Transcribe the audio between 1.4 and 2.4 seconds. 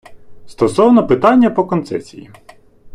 по концесії.